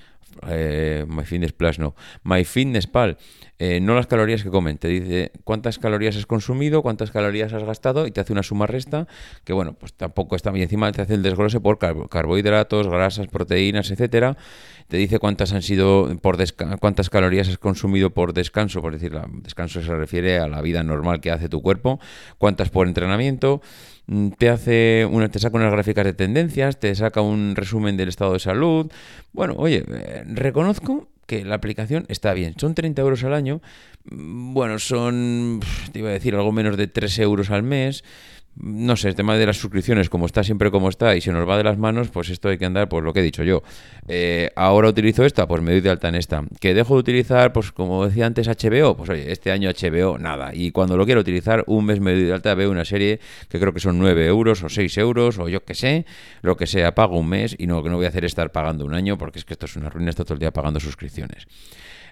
eh, 0.48 1.06
MyFitnessPlus 1.08 1.80
no, 1.80 1.96
MyFitnessPal, 2.24 3.18
eh, 3.60 3.80
no 3.80 3.96
las 3.96 4.08
calorías 4.08 4.44
que 4.44 4.50
comen, 4.50 4.78
te 4.78 4.88
dice 4.88 5.32
cuántas 5.44 5.78
calorías 5.78 6.16
has 6.16 6.26
consumido, 6.26 6.82
cuántas 6.82 7.12
calorías 7.12 7.54
has 7.54 7.64
gastado 7.64 8.08
y 8.08 8.12
te 8.12 8.20
hace 8.20 8.34
una 8.34 8.44
suma 8.44 8.68
resta 8.68 9.08
que 9.44 9.54
bueno, 9.54 9.74
pues 9.74 9.94
tampoco 9.94 10.36
está 10.36 10.52
bien. 10.52 10.64
Encima 10.64 10.92
te 10.92 11.02
hace 11.02 11.14
el 11.14 11.24
desglose 11.24 11.60
por 11.60 11.78
carbohidratos, 11.78 12.88
grasas, 12.88 13.28
proteínas, 13.28 13.92
etcétera. 13.92 14.38
Te 14.88 14.98
dice 14.98 15.20
cuántas 15.20 15.54
han 15.54 15.62
sido 15.62 16.10
por 16.22 16.38
cuántas 16.80 17.10
calorías 17.10 17.48
has 17.48 17.58
consumido 17.58 18.10
por 18.10 18.34
descanso, 18.34 18.82
por 18.82 18.92
decir, 18.92 19.18
descanso 19.42 19.82
se 19.82 19.96
refiere 19.96 20.40
a 20.40 20.48
la 20.48 20.62
vida 20.62 20.84
normal 20.84 21.22
que 21.22 21.32
hace 21.32 21.48
tu 21.48 21.62
cuerpo, 21.62 22.00
cuántas 22.38 22.70
por 22.70 22.88
entrenamiento 22.88 23.62
mm, 24.08 24.30
te 24.38 24.50
hace 24.50 25.08
una, 25.10 25.30
te 25.30 25.40
saca 25.40 25.56
unas 25.56 25.72
gráficas 25.72 26.04
de 26.04 26.14
tendencias, 26.14 26.78
te 26.78 26.94
saca 26.94 27.22
un 27.22 27.56
resumen 27.56 27.96
del 27.96 28.10
estado 28.10 28.34
de 28.34 28.40
salud. 28.40 28.92
Bueno, 29.32 29.54
oye, 29.58 29.86
eh, 29.88 30.21
reconozco 30.26 31.10
que 31.26 31.46
la 31.46 31.56
aplicación 31.56 32.06
está 32.10 32.34
bien. 32.34 32.56
Son 32.58 32.76
30 32.76 33.02
euros 33.02 33.24
al 33.24 33.34
año. 33.34 33.62
Mm, 34.06 34.54
bueno, 34.54 34.80
son, 34.80 35.62
te 35.92 36.00
iba 36.00 36.10
a 36.10 36.14
decir, 36.14 36.36
algo 36.36 36.52
menos 36.52 36.78
de 36.78 36.88
3 36.88 37.20
euros 37.20 37.50
al 37.52 37.64
mes 37.64 38.04
no 38.56 38.96
sé, 38.96 39.08
el 39.08 39.16
tema 39.16 39.38
de 39.38 39.46
las 39.46 39.58
suscripciones, 39.58 40.10
como 40.10 40.26
está 40.26 40.44
siempre 40.44 40.72
como 40.72 40.90
está 40.90 41.16
y 41.16 41.22
se 41.22 41.32
nos 41.32 41.48
va 41.48 41.58
de 41.58 41.64
las 41.64 41.78
manos, 41.78 42.10
pues 42.10 42.30
esto 42.30 42.50
hay 42.50 42.58
que 42.58 42.66
andar, 42.66 42.90
pues 42.90 43.04
lo 43.04 43.14
que 43.14 43.22
he 43.22 43.24
dicho 43.24 43.44
yo. 43.44 43.64
Eh, 44.08 44.52
ahora 44.56 44.90
utilizo 44.90 45.26
esta, 45.26 45.48
pues 45.48 45.62
me 45.62 45.72
doy 45.72 45.82
de 45.82 45.90
alta 45.90 46.10
en 46.10 46.16
esta. 46.16 46.44
Que 46.60 46.74
dejo 46.74 46.96
de 46.96 47.00
utilizar, 47.00 47.54
pues 47.54 47.72
como 47.72 48.06
decía 48.06 48.26
antes, 48.26 48.48
HBO, 48.48 48.96
pues 48.98 49.10
oye, 49.10 49.32
este 49.32 49.52
año 49.52 49.70
HBO, 49.70 50.18
nada. 50.18 50.52
Y 50.54 50.72
cuando 50.72 50.98
lo 50.98 51.06
quiero 51.06 51.22
utilizar, 51.22 51.64
un 51.68 51.86
mes 51.86 52.00
me 52.00 52.12
doy 52.12 52.24
de 52.24 52.34
alta, 52.34 52.54
veo 52.54 52.70
una 52.70 52.86
serie 52.86 53.20
que 53.50 53.60
creo 53.60 53.74
que 53.74 53.80
son 53.80 53.98
9 54.00 54.28
euros 54.28 54.64
o 54.64 54.70
6 54.70 54.98
euros 54.98 55.40
o 55.40 55.48
yo 55.48 55.64
qué 55.64 55.74
sé, 55.74 56.06
lo 56.42 56.58
que 56.58 56.68
sea, 56.68 56.94
pago 56.94 57.18
un 57.18 57.30
mes 57.30 57.56
y 57.58 57.68
no, 57.68 57.82
que 57.82 57.90
no 57.90 57.96
voy 57.96 58.06
a 58.06 58.10
hacer 58.10 58.26
estar 58.26 58.52
pagando 58.52 58.86
un 58.86 58.94
año 58.94 59.18
porque 59.18 59.40
es 59.40 59.46
que 59.46 59.54
esto 59.54 59.66
es 59.66 59.76
una 59.76 59.90
ruina, 59.90 60.10
esto 60.10 60.26
todo 60.26 60.34
el 60.34 60.40
día 60.40 60.52
pagando 60.52 60.80
suscripciones. 60.80 61.48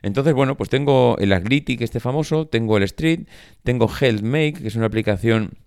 Entonces, 0.01 0.33
bueno, 0.33 0.55
pues 0.55 0.69
tengo 0.69 1.17
el 1.19 1.33
Agritic, 1.33 1.81
este 1.81 1.99
famoso, 1.99 2.47
tengo 2.47 2.77
el 2.77 2.83
Street, 2.83 3.27
tengo 3.63 3.89
HealthMake, 3.89 4.61
que 4.61 4.67
es 4.69 4.75
una 4.75 4.85
aplicación 4.85 5.57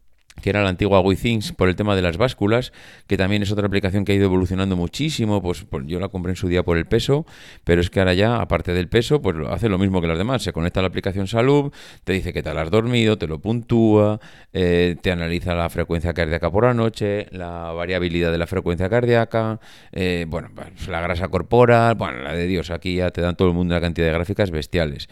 que 0.40 0.50
era 0.50 0.62
la 0.62 0.69
antigua 0.69 1.00
WeThings 1.00 1.52
por 1.52 1.69
el 1.69 1.76
tema 1.76 1.94
de 1.94 2.02
las 2.02 2.17
básculas, 2.17 2.73
que 3.06 3.17
también 3.17 3.43
es 3.43 3.52
otra 3.52 3.67
aplicación 3.67 4.05
que 4.05 4.12
ha 4.12 4.14
ido 4.14 4.25
evolucionando 4.25 4.76
muchísimo, 4.76 5.43
pues, 5.43 5.67
yo 5.87 6.00
la 6.00 6.08
compré 6.08 6.32
en 6.32 6.37
su 6.37 6.49
día 6.49 6.62
por 6.62 6.79
el 6.79 6.87
peso, 6.87 7.26
pero 7.64 7.81
es 7.81 7.90
que 7.90 8.00
ahora 8.00 8.14
ya, 8.14 8.37
aparte 8.37 8.73
del 8.73 8.88
peso, 8.88 9.20
pues 9.20 9.37
hace 9.49 9.69
lo 9.69 9.79
mismo 9.79 10.00
que 10.00 10.06
las 10.06 10.19
demás, 10.19 10.43
se 10.43 10.52
conecta 10.52 10.81
a 10.81 10.82
la 10.82 10.88
aplicación 10.88 11.26
Salud, 11.26 11.73
te 12.05 12.12
dice 12.12 12.32
que 12.32 12.43
tal 12.43 12.58
has 12.58 12.70
dormido, 12.70 13.19
te 13.19 13.26
lo 13.26 13.38
puntúa, 13.38 14.20
eh, 14.52 14.96
te 15.00 15.12
analiza 15.12 15.55
la 15.55 15.69
frecuencia 15.70 16.12
cardíaca 16.12 16.50
por 16.50 16.64
la 16.64 16.75
noche, 16.75 17.26
la 17.31 17.73
variabilidad 17.73 18.32
de 18.32 18.38
la 18.38 18.46
frecuencia 18.46 18.88
cardíaca, 18.88 19.61
eh, 19.93 20.26
bueno, 20.29 20.50
pues, 20.55 20.88
la 20.88 21.00
grasa 21.00 21.29
corporal, 21.29 21.94
bueno, 21.94 22.23
la 22.23 22.34
de 22.34 22.46
Dios, 22.46 22.70
aquí 22.70 22.96
ya 22.96 23.11
te 23.11 23.20
dan 23.20 23.37
todo 23.37 23.49
el 23.49 23.55
mundo 23.55 23.75
una 23.75 23.81
cantidad 23.81 24.06
de 24.06 24.12
gráficas 24.12 24.50
bestiales. 24.50 25.08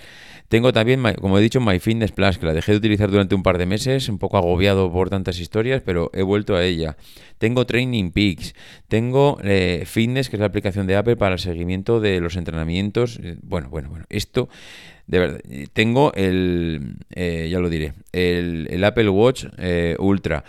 Tengo 0.49 0.72
también, 0.72 1.00
como 1.20 1.38
he 1.38 1.40
dicho, 1.40 1.61
MyFitnessPlus, 1.61 2.38
que 2.38 2.46
la 2.46 2.52
dejé 2.52 2.72
de 2.72 2.78
utilizar 2.78 3.08
durante 3.08 3.37
un 3.37 3.44
par 3.44 3.56
de 3.56 3.67
meses, 3.67 4.08
un 4.08 4.19
poco 4.19 4.37
agobiado 4.37 4.93
por 4.93 5.08
tantas 5.10 5.38
historias, 5.38 5.82
pero 5.84 6.10
he 6.14 6.22
vuelto 6.22 6.56
a 6.56 6.64
ella. 6.64 6.96
Tengo 7.36 7.67
Training 7.67 8.10
Peaks, 8.10 8.55
tengo 8.88 9.38
eh, 9.43 9.84
Fitness, 9.86 10.31
que 10.31 10.36
es 10.36 10.40
la 10.40 10.46
aplicación 10.46 10.86
de 10.86 10.96
Apple 10.96 11.17
para 11.17 11.34
el 11.34 11.38
seguimiento 11.38 12.00
de 12.00 12.20
los 12.20 12.36
entrenamientos. 12.36 13.20
Eh, 13.22 13.36
bueno, 13.43 13.69
bueno, 13.69 13.90
bueno, 13.90 14.06
esto 14.08 14.48
de 15.06 15.19
verdad. 15.19 15.40
Tengo 15.72 16.12
el, 16.14 16.96
eh, 17.10 17.48
ya 17.50 17.58
lo 17.58 17.69
diré, 17.69 17.93
el, 18.12 18.82
Apple 18.84 19.10
Watch 19.10 19.44
Ultra. 19.98 20.44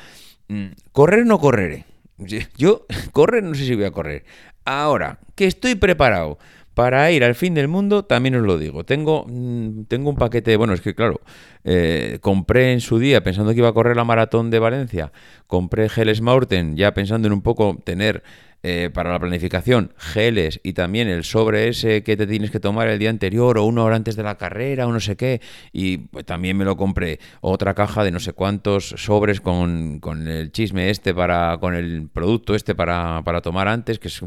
Mm, 0.47 0.67
¿Correr 0.93 1.25
no 1.25 1.39
correré? 1.39 1.85
Yo, 2.57 2.85
correr, 3.11 3.43
no 3.43 3.55
sé 3.55 3.65
si 3.65 3.75
voy 3.75 3.85
a 3.85 3.91
correr. 3.91 4.23
Ahora, 4.63 5.19
que 5.35 5.47
estoy 5.47 5.75
preparado 5.75 6.37
para 6.73 7.11
ir 7.11 7.23
al 7.23 7.35
fin 7.35 7.53
del 7.53 7.67
mundo, 7.67 8.05
también 8.05 8.35
os 8.35 8.43
lo 8.43 8.57
digo. 8.57 8.83
Tengo, 8.83 9.25
mm, 9.27 9.83
tengo 9.85 10.09
un 10.09 10.15
paquete, 10.15 10.55
bueno, 10.55 10.73
es 10.73 10.81
que 10.81 10.95
claro, 10.95 11.21
eh, 11.63 12.19
compré 12.21 12.73
en 12.73 12.81
su 12.81 12.99
día 12.99 13.23
pensando 13.23 13.51
que 13.51 13.59
iba 13.59 13.69
a 13.69 13.73
correr 13.73 13.95
la 13.95 14.03
maratón 14.03 14.49
de 14.49 14.59
Valencia, 14.59 15.11
compré 15.47 15.89
Geles 15.89 16.21
Maurten 16.21 16.77
ya 16.77 16.93
pensando 16.93 17.27
en 17.27 17.33
un 17.33 17.41
poco 17.41 17.77
tener 17.83 18.23
eh, 18.63 18.91
para 18.93 19.11
la 19.11 19.19
planificación, 19.19 19.91
geles 19.97 20.59
y 20.63 20.73
también 20.73 21.07
el 21.07 21.23
sobre 21.23 21.67
ese 21.67 22.03
que 22.03 22.15
te 22.15 22.27
tienes 22.27 22.51
que 22.51 22.59
tomar 22.59 22.87
el 22.89 22.99
día 22.99 23.09
anterior 23.09 23.57
o 23.57 23.65
una 23.65 23.83
hora 23.83 23.95
antes 23.95 24.15
de 24.15 24.21
la 24.21 24.37
carrera 24.37 24.85
o 24.85 24.91
no 24.91 24.99
sé 24.99 25.15
qué. 25.15 25.41
Y 25.73 25.97
pues, 25.97 26.25
también 26.25 26.57
me 26.57 26.65
lo 26.65 26.77
compré 26.77 27.19
otra 27.41 27.73
caja 27.73 28.03
de 28.03 28.11
no 28.11 28.19
sé 28.19 28.33
cuántos 28.33 28.89
sobres 28.97 29.41
con, 29.41 29.99
el 30.27 30.51
chisme 30.51 30.91
este 30.91 31.13
para, 31.13 31.57
con 31.59 31.73
el 31.73 32.07
producto 32.13 32.53
este 32.53 32.75
para, 32.75 33.23
para 33.23 33.41
tomar 33.41 33.67
antes, 33.67 33.97
que 33.97 34.09
es, 34.09 34.21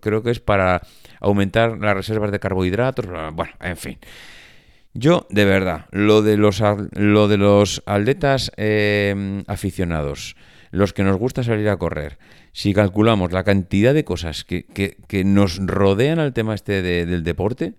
creo 0.00 0.22
que 0.22 0.30
es 0.30 0.40
para 0.40 0.80
aumentar 1.20 1.76
las 1.78 1.94
reservas 1.94 2.30
de 2.30 2.38
carbohidratos. 2.38 3.06
Bueno, 3.34 3.54
en 3.60 3.76
fin. 3.76 3.98
Yo, 4.92 5.26
de 5.30 5.44
verdad, 5.44 5.86
lo 5.90 6.22
de 6.22 6.36
los, 6.36 6.62
lo 6.92 7.26
de 7.26 7.36
los 7.36 7.82
atletas 7.86 8.52
eh, 8.56 9.42
aficionados, 9.48 10.36
los 10.74 10.92
que 10.92 11.04
nos 11.04 11.16
gusta 11.16 11.42
salir 11.42 11.68
a 11.68 11.76
correr, 11.76 12.18
si 12.52 12.74
calculamos 12.74 13.32
la 13.32 13.44
cantidad 13.44 13.94
de 13.94 14.04
cosas 14.04 14.44
que, 14.44 14.64
que, 14.64 15.24
nos 15.24 15.58
rodean 15.58 16.18
al 16.18 16.32
tema 16.32 16.54
este 16.54 16.82
del 16.82 17.22
deporte, 17.24 17.74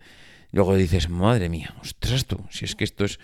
luego 0.51 0.75
dices, 0.75 1.09
madre 1.09 1.49
mía, 1.49 1.75
ostras 1.81 2.25
tú, 2.25 2.39
si 2.49 2.65
es 2.65 2.75
que 2.75 2.83
esto 2.83 3.05
es... 3.05 3.19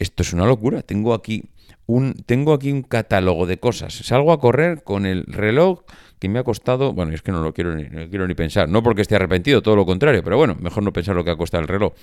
Esto 0.00 0.22
es 0.22 0.32
una 0.32 0.46
locura. 0.46 0.80
Tengo 0.80 1.12
aquí 1.12 1.44
tengo 2.26 2.52
aquí 2.52 2.72
un 2.72 2.82
catálogo 2.82 3.46
de 3.46 3.58
cosas. 3.58 3.94
Salgo 3.94 4.32
a 4.32 4.40
correr 4.40 4.82
con 4.82 5.06
el 5.06 5.24
reloj 5.24 5.80
que 6.20 6.28
me 6.28 6.38
ha 6.38 6.44
costado, 6.44 6.92
bueno, 6.92 7.12
es 7.14 7.22
que 7.22 7.32
no 7.32 7.42
lo 7.42 7.54
quiero 7.54 7.74
ni, 7.74 7.84
no 7.84 8.08
quiero 8.10 8.28
ni 8.28 8.34
pensar, 8.34 8.68
no 8.68 8.82
porque 8.82 9.00
esté 9.00 9.16
arrepentido, 9.16 9.62
todo 9.62 9.74
lo 9.74 9.86
contrario, 9.86 10.22
pero 10.22 10.36
bueno, 10.36 10.54
mejor 10.60 10.82
no 10.82 10.92
pensar 10.92 11.16
lo 11.16 11.24
que 11.24 11.30
ha 11.30 11.36
costado 11.36 11.62
el 11.62 11.68
reloj. 11.68 11.94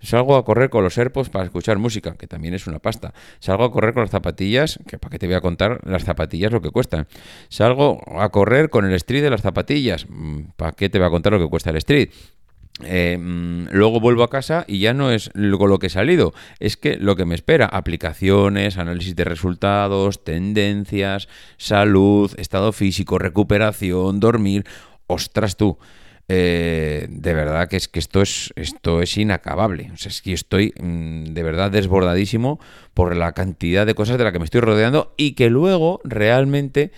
Salgo 0.00 0.36
a 0.36 0.44
correr 0.44 0.70
con 0.70 0.84
los 0.84 0.96
AirPods 0.96 1.28
para 1.28 1.44
escuchar 1.44 1.78
música, 1.78 2.14
que 2.16 2.28
también 2.28 2.54
es 2.54 2.68
una 2.68 2.78
pasta. 2.78 3.12
Salgo 3.40 3.64
a 3.64 3.72
correr 3.72 3.92
con 3.92 4.02
las 4.02 4.10
zapatillas, 4.10 4.78
que 4.86 4.96
para 4.98 5.10
qué 5.10 5.18
te 5.18 5.26
voy 5.26 5.34
a 5.34 5.40
contar 5.40 5.80
las 5.84 6.04
zapatillas 6.04 6.52
lo 6.52 6.62
que 6.62 6.70
cuestan. 6.70 7.08
Salgo 7.48 8.00
a 8.18 8.28
correr 8.28 8.70
con 8.70 8.84
el 8.84 8.92
street 8.94 9.22
de 9.22 9.30
las 9.30 9.42
zapatillas, 9.42 10.06
mm, 10.08 10.52
¿para 10.56 10.72
qué 10.72 10.88
te 10.88 10.98
voy 10.98 11.08
a 11.08 11.10
contar 11.10 11.32
lo 11.32 11.40
que 11.40 11.48
cuesta 11.48 11.70
el 11.70 11.76
street? 11.76 12.10
Eh, 12.82 13.16
mm, 13.20 13.68
luego 13.70 14.00
vuelvo 14.00 14.24
a 14.24 14.30
casa 14.30 14.64
y 14.66 14.80
ya 14.80 14.94
no 14.94 15.12
es 15.12 15.30
lo, 15.34 15.64
lo 15.68 15.78
que 15.78 15.86
he 15.86 15.90
salido, 15.90 16.34
es 16.58 16.76
que 16.76 16.96
lo 16.96 17.14
que 17.14 17.24
me 17.24 17.36
espera, 17.36 17.66
aplicaciones, 17.66 18.78
análisis 18.78 19.14
de 19.14 19.24
resultados, 19.24 20.24
tendencias, 20.24 21.28
salud, 21.56 22.32
estado 22.36 22.72
físico, 22.72 23.18
recuperación, 23.18 24.18
dormir, 24.18 24.64
ostras 25.06 25.56
tú. 25.56 25.78
Eh, 26.26 27.06
de 27.10 27.34
verdad 27.34 27.68
que 27.68 27.76
es 27.76 27.86
que 27.86 27.98
esto 27.98 28.22
es 28.22 28.52
esto 28.56 29.02
es 29.02 29.16
inacabable. 29.18 29.90
O 29.92 29.94
es 29.94 30.22
que 30.22 30.32
estoy 30.32 30.72
mm, 30.80 31.34
de 31.34 31.42
verdad 31.42 31.70
desbordadísimo 31.70 32.58
por 32.94 33.14
la 33.14 33.32
cantidad 33.32 33.86
de 33.86 33.94
cosas 33.94 34.18
de 34.18 34.24
las 34.24 34.32
que 34.32 34.38
me 34.38 34.46
estoy 34.46 34.62
rodeando 34.62 35.12
y 35.16 35.32
que 35.32 35.50
luego 35.50 36.00
realmente 36.02 36.92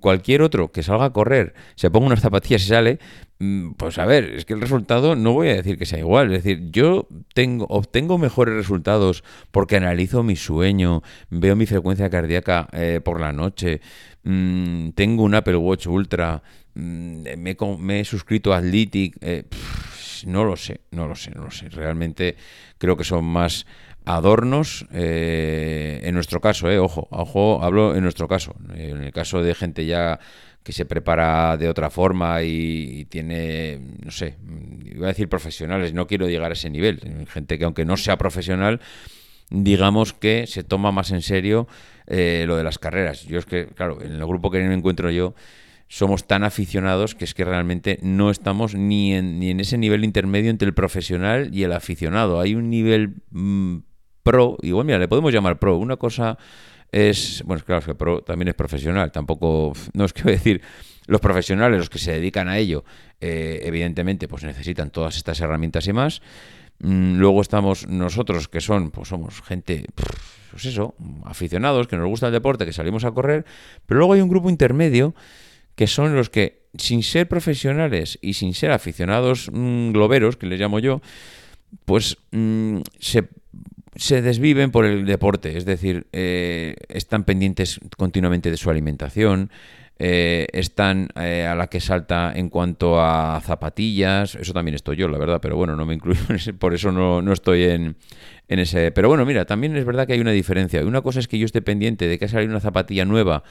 cualquier 0.00 0.42
otro 0.42 0.72
que 0.72 0.82
salga 0.82 1.06
a 1.06 1.12
correr, 1.12 1.54
se 1.74 1.90
ponga 1.90 2.06
unas 2.06 2.20
zapatillas 2.20 2.62
y 2.62 2.68
sale, 2.68 2.98
Mm, 3.38 3.72
pues 3.72 3.98
a 3.98 4.06
ver, 4.06 4.24
es 4.32 4.46
que 4.46 4.54
el 4.54 4.62
resultado 4.62 5.14
no 5.14 5.32
voy 5.32 5.48
a 5.48 5.54
decir 5.54 5.76
que 5.78 5.86
sea 5.86 5.98
igual. 5.98 6.32
Es 6.32 6.42
decir, 6.42 6.70
yo 6.70 7.06
tengo, 7.34 7.66
obtengo 7.68 8.18
mejores 8.18 8.54
resultados 8.54 9.24
porque 9.50 9.76
analizo 9.76 10.22
mi 10.22 10.36
sueño, 10.36 11.02
veo 11.30 11.54
mi 11.56 11.66
frecuencia 11.66 12.08
cardíaca 12.08 12.68
eh, 12.72 13.00
por 13.04 13.20
la 13.20 13.32
noche, 13.32 13.80
mm, 14.24 14.90
tengo 14.90 15.22
un 15.24 15.34
Apple 15.34 15.56
Watch 15.56 15.86
Ultra, 15.86 16.42
mm, 16.74 17.24
me, 17.78 18.00
he 18.00 18.04
suscrito 18.04 18.54
a 18.54 18.58
Athletic. 18.58 19.16
Eh, 19.20 19.44
no 20.26 20.44
lo 20.44 20.56
sé, 20.56 20.80
no 20.92 21.06
lo 21.06 21.14
sé, 21.14 21.30
no 21.32 21.44
lo 21.44 21.50
sé. 21.50 21.68
Realmente 21.68 22.36
creo 22.78 22.96
que 22.96 23.04
son 23.04 23.24
más 23.24 23.66
adornos 24.06 24.86
eh, 24.92 26.00
en 26.04 26.14
nuestro 26.14 26.40
caso, 26.40 26.70
eh, 26.70 26.78
ojo, 26.78 27.08
ojo, 27.10 27.62
hablo 27.62 27.94
en 27.94 28.02
nuestro 28.02 28.28
caso. 28.28 28.54
En 28.74 29.02
el 29.02 29.12
caso 29.12 29.42
de 29.42 29.54
gente 29.54 29.84
ya 29.84 30.18
que 30.62 30.72
se 30.72 30.84
prepara 30.84 31.56
de 31.56 31.68
otra 31.68 31.90
forma 31.90 32.42
y, 32.42 33.04
tiene, 33.06 33.80
no 34.04 34.10
sé, 34.10 34.36
iba 34.84 35.06
a 35.06 35.08
decir 35.08 35.28
profesionales, 35.28 35.92
no 35.92 36.06
quiero 36.06 36.28
llegar 36.28 36.50
a 36.50 36.54
ese 36.54 36.70
nivel. 36.70 37.26
Gente 37.28 37.58
que 37.58 37.64
aunque 37.64 37.84
no 37.84 37.96
sea 37.96 38.16
profesional, 38.16 38.80
digamos 39.50 40.12
que 40.12 40.46
se 40.46 40.64
toma 40.64 40.92
más 40.92 41.10
en 41.10 41.22
serio 41.22 41.68
eh, 42.06 42.44
lo 42.46 42.56
de 42.56 42.64
las 42.64 42.78
carreras. 42.78 43.24
Yo 43.24 43.38
es 43.38 43.46
que, 43.46 43.66
claro, 43.66 44.00
en 44.02 44.12
el 44.12 44.26
grupo 44.26 44.50
que 44.50 44.58
me 44.60 44.74
encuentro 44.74 45.10
yo, 45.10 45.34
somos 45.88 46.26
tan 46.26 46.42
aficionados 46.42 47.14
que 47.14 47.24
es 47.24 47.34
que 47.34 47.44
realmente 47.44 47.98
no 48.02 48.30
estamos 48.30 48.74
ni 48.74 49.14
en, 49.14 49.38
ni 49.38 49.50
en 49.50 49.60
ese 49.60 49.78
nivel 49.78 50.04
intermedio 50.04 50.50
entre 50.50 50.66
el 50.66 50.74
profesional 50.74 51.50
y 51.52 51.62
el 51.62 51.72
aficionado. 51.72 52.40
Hay 52.40 52.56
un 52.56 52.70
nivel 52.70 53.14
mm, 53.30 53.78
pro, 54.26 54.56
igual 54.62 54.84
mira, 54.84 54.98
le 54.98 55.06
podemos 55.06 55.32
llamar 55.32 55.58
pro, 55.58 55.76
una 55.78 55.96
cosa 55.96 56.36
es, 56.90 57.44
bueno, 57.46 57.62
claro, 57.64 57.86
que 57.86 57.94
pro 57.94 58.22
también 58.22 58.48
es 58.48 58.54
profesional, 58.54 59.12
tampoco, 59.12 59.72
no 59.94 60.04
es 60.04 60.12
que 60.12 60.22
a 60.22 60.32
decir, 60.32 60.60
los 61.06 61.20
profesionales, 61.20 61.78
los 61.78 61.88
que 61.88 61.98
se 61.98 62.12
dedican 62.12 62.48
a 62.48 62.58
ello, 62.58 62.84
eh, 63.20 63.60
evidentemente, 63.62 64.26
pues 64.26 64.42
necesitan 64.42 64.90
todas 64.90 65.16
estas 65.16 65.40
herramientas 65.40 65.86
y 65.86 65.92
más. 65.92 66.22
Mm, 66.80 67.18
luego 67.18 67.40
estamos 67.40 67.86
nosotros, 67.86 68.48
que 68.48 68.60
son, 68.60 68.90
pues 68.90 69.08
somos 69.08 69.40
gente, 69.42 69.84
pues 69.94 70.64
eso, 70.64 70.96
aficionados, 71.24 71.86
que 71.86 71.96
nos 71.96 72.08
gusta 72.08 72.26
el 72.26 72.32
deporte, 72.32 72.66
que 72.66 72.72
salimos 72.72 73.04
a 73.04 73.12
correr, 73.12 73.44
pero 73.86 73.98
luego 73.98 74.14
hay 74.14 74.20
un 74.20 74.28
grupo 74.28 74.50
intermedio 74.50 75.14
que 75.76 75.86
son 75.86 76.16
los 76.16 76.30
que, 76.30 76.66
sin 76.76 77.04
ser 77.04 77.28
profesionales 77.28 78.18
y 78.22 78.34
sin 78.34 78.54
ser 78.54 78.72
aficionados 78.72 79.50
mm, 79.52 79.92
globeros, 79.92 80.36
que 80.36 80.46
les 80.46 80.58
llamo 80.58 80.80
yo, 80.80 81.00
pues 81.84 82.18
mm, 82.32 82.80
se 82.98 83.28
se 83.96 84.22
desviven 84.22 84.70
por 84.70 84.84
el 84.84 85.06
deporte, 85.06 85.56
es 85.56 85.64
decir, 85.64 86.06
eh, 86.12 86.76
están 86.88 87.24
pendientes 87.24 87.80
continuamente 87.96 88.50
de 88.50 88.56
su 88.56 88.70
alimentación, 88.70 89.50
eh, 89.98 90.46
están 90.52 91.08
eh, 91.18 91.46
a 91.46 91.54
la 91.54 91.68
que 91.68 91.80
salta 91.80 92.32
en 92.34 92.50
cuanto 92.50 93.00
a 93.00 93.40
zapatillas, 93.40 94.34
eso 94.34 94.52
también 94.52 94.74
estoy 94.74 94.96
yo, 94.96 95.08
la 95.08 95.16
verdad, 95.16 95.40
pero 95.40 95.56
bueno, 95.56 95.74
no 95.74 95.86
me 95.86 95.94
incluyo 95.94 96.20
por 96.58 96.74
eso 96.74 96.92
no, 96.92 97.22
no 97.22 97.32
estoy 97.32 97.64
en, 97.64 97.96
en, 98.48 98.58
ese... 98.58 98.92
Pero 98.92 99.08
bueno, 99.08 99.24
mira, 99.24 99.44
también 99.44 99.76
es 99.76 99.84
verdad 99.84 100.06
que 100.06 100.12
hay 100.12 100.20
una 100.20 100.32
diferencia. 100.32 100.84
Una 100.84 101.02
cosa 101.02 101.20
es 101.20 101.28
que 101.28 101.38
yo 101.38 101.46
esté 101.46 101.62
pendiente 101.62 102.06
de 102.06 102.18
que 102.18 102.26
ha 102.26 102.28
salido 102.28 102.50
una 102.50 102.60
zapatilla 102.60 103.04
nueva 103.04 103.42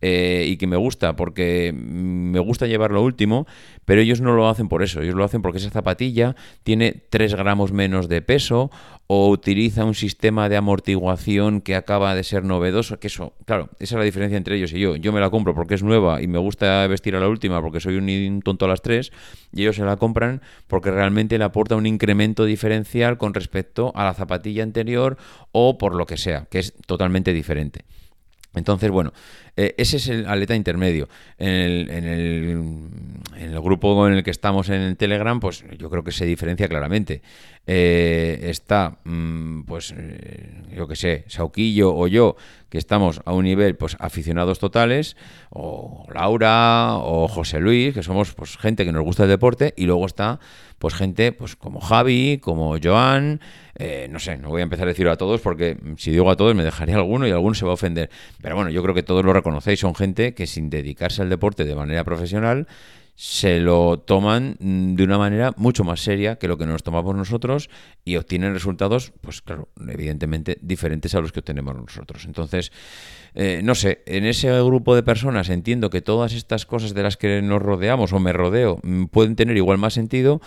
eh, 0.00 0.44
y 0.48 0.56
que 0.56 0.66
me 0.66 0.76
gusta 0.76 1.16
porque 1.16 1.72
me 1.74 2.38
gusta 2.38 2.66
llevar 2.66 2.90
lo 2.90 3.02
último, 3.02 3.46
pero 3.84 4.00
ellos 4.00 4.20
no 4.20 4.34
lo 4.34 4.48
hacen 4.48 4.68
por 4.68 4.82
eso, 4.82 5.00
ellos 5.00 5.14
lo 5.14 5.24
hacen 5.24 5.40
porque 5.40 5.58
esa 5.58 5.70
zapatilla 5.70 6.36
tiene 6.62 6.92
3 7.08 7.34
gramos 7.36 7.72
menos 7.72 8.08
de 8.08 8.20
peso 8.20 8.70
o 9.06 9.28
utiliza 9.28 9.84
un 9.84 9.94
sistema 9.94 10.48
de 10.48 10.56
amortiguación 10.56 11.60
que 11.60 11.74
acaba 11.74 12.14
de 12.14 12.22
ser 12.22 12.44
novedoso, 12.44 12.98
que 12.98 13.06
eso, 13.06 13.34
claro, 13.46 13.70
esa 13.78 13.94
es 13.94 13.98
la 13.98 14.04
diferencia 14.04 14.36
entre 14.36 14.56
ellos 14.56 14.72
y 14.72 14.80
yo. 14.80 14.96
Yo 14.96 15.12
me 15.12 15.20
la 15.20 15.30
compro 15.30 15.54
porque 15.54 15.74
es 15.74 15.82
nueva 15.82 16.20
y 16.22 16.26
me 16.26 16.38
gusta 16.38 16.86
vestir 16.86 17.14
a 17.16 17.20
la 17.20 17.28
última 17.28 17.62
porque 17.62 17.80
soy 17.80 17.96
un 17.96 18.42
tonto 18.42 18.64
a 18.64 18.68
las 18.68 18.82
tres 18.82 19.12
y 19.52 19.62
ellos 19.62 19.76
se 19.76 19.84
la 19.84 19.96
compran 19.96 20.42
porque 20.66 20.90
realmente 20.90 21.38
le 21.38 21.44
aporta 21.44 21.76
un 21.76 21.86
incremento 21.86 22.44
diferencial 22.44 23.16
con 23.16 23.32
respecto 23.32 23.92
a 23.94 24.04
la 24.04 24.14
zapatilla 24.14 24.43
anterior 24.60 25.16
o 25.52 25.78
por 25.78 25.94
lo 25.94 26.06
que 26.06 26.16
sea, 26.16 26.46
que 26.50 26.58
es 26.58 26.74
totalmente 26.86 27.32
diferente. 27.32 27.84
Entonces, 28.54 28.90
bueno, 28.90 29.12
eh, 29.56 29.74
ese 29.78 29.98
es 29.98 30.08
el 30.08 30.26
atleta 30.26 30.54
intermedio. 30.54 31.08
En 31.38 31.48
el, 31.48 31.90
en, 31.90 32.04
el, 32.04 32.50
en 33.36 33.52
el, 33.52 33.60
grupo 33.60 34.06
en 34.06 34.14
el 34.14 34.24
que 34.24 34.30
estamos 34.30 34.68
en 34.68 34.80
el 34.80 34.96
Telegram, 34.96 35.38
pues 35.38 35.64
yo 35.78 35.90
creo 35.90 36.02
que 36.02 36.12
se 36.12 36.26
diferencia 36.26 36.68
claramente. 36.68 37.22
Eh, 37.66 38.40
está, 38.50 38.98
mm, 39.04 39.62
pues, 39.62 39.94
eh, 39.96 40.50
yo 40.76 40.86
que 40.86 40.96
sé, 40.96 41.24
Sauquillo 41.28 41.94
o 41.94 42.06
yo, 42.08 42.36
que 42.68 42.76
estamos 42.76 43.22
a 43.24 43.32
un 43.32 43.44
nivel, 43.44 43.76
pues, 43.76 43.96
aficionados 44.00 44.58
totales, 44.58 45.16
o 45.48 46.04
Laura, 46.12 46.96
o 46.98 47.26
José 47.28 47.60
Luis, 47.60 47.94
que 47.94 48.02
somos, 48.02 48.34
pues, 48.34 48.58
gente 48.58 48.84
que 48.84 48.92
nos 48.92 49.02
gusta 49.02 49.22
el 49.22 49.30
deporte, 49.30 49.72
y 49.76 49.86
luego 49.86 50.04
está, 50.04 50.40
pues, 50.78 50.92
gente, 50.92 51.32
pues, 51.32 51.56
como 51.56 51.80
Javi, 51.80 52.38
como 52.38 52.76
Joan, 52.82 53.40
no 54.10 54.18
sé, 54.18 54.36
no 54.36 54.50
voy 54.50 54.60
a 54.60 54.64
empezar 54.64 54.86
a 54.86 54.90
decirlo 54.90 55.12
a 55.12 55.16
todos, 55.16 55.40
porque 55.40 55.78
si 55.96 56.10
digo 56.10 56.30
a 56.30 56.36
todos 56.36 56.54
me 56.54 56.62
dejaría 56.62 56.96
alguno 56.96 57.26
y 57.26 57.30
alguno 57.30 57.54
se 57.54 57.64
va 57.64 57.70
a 57.72 57.74
ofender. 57.74 58.10
Pero 58.42 58.56
bueno, 58.56 58.70
yo 58.70 58.82
creo 58.82 58.94
que 58.94 59.02
todos 59.02 59.24
lo 59.24 59.32
reconocéis, 59.44 59.80
son 59.80 59.94
gente 59.94 60.32
que 60.32 60.46
sin 60.46 60.70
dedicarse 60.70 61.20
al 61.20 61.28
deporte 61.28 61.66
de 61.66 61.74
manera 61.74 62.02
profesional, 62.02 62.66
se 63.14 63.60
lo 63.60 64.00
toman 64.00 64.56
mm, 64.58 64.94
de 64.94 65.04
una 65.04 65.18
manera 65.18 65.52
mucho 65.56 65.84
más 65.84 66.00
seria 66.00 66.36
que 66.36 66.48
lo 66.48 66.56
que 66.56 66.66
nos 66.66 66.82
tomamos 66.82 67.14
nosotros 67.14 67.68
y 68.04 68.16
obtienen 68.16 68.54
resultados, 68.54 69.12
pues 69.20 69.42
claro, 69.42 69.68
evidentemente 69.86 70.58
diferentes 70.62 71.14
a 71.14 71.20
los 71.20 71.30
que 71.30 71.40
obtenemos 71.40 71.76
nosotros. 71.76 72.24
Entonces, 72.24 72.72
eh, 73.34 73.60
no 73.62 73.74
sé, 73.74 74.02
en 74.06 74.24
ese 74.24 74.50
grupo 74.62 74.96
de 74.96 75.04
personas 75.04 75.50
entiendo 75.50 75.90
que 75.90 76.00
todas 76.00 76.32
estas 76.32 76.66
cosas 76.66 76.94
de 76.94 77.02
las 77.02 77.16
que 77.16 77.40
nos 77.42 77.62
rodeamos 77.62 78.12
o 78.12 78.18
me 78.18 78.32
rodeo 78.32 78.80
mm, 78.82 79.04
pueden 79.04 79.36
tener 79.36 79.56
igual 79.58 79.78
más 79.78 79.92
sentido, 79.92 80.40